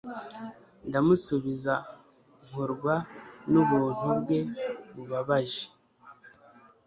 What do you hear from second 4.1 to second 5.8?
bwe bubabaje